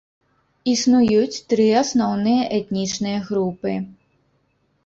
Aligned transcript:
Існуюць 0.71 1.43
тры 1.53 1.67
асноўныя 1.83 2.47
этнічныя 2.61 3.19
групы. 3.29 3.75